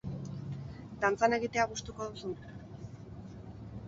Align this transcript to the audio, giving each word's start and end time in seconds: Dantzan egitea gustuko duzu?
Dantzan 1.03 1.35
egitea 1.37 1.65
gustuko 1.73 2.07
duzu? 2.13 2.31